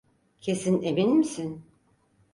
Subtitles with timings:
[0.41, 1.61] Kesin emin misin?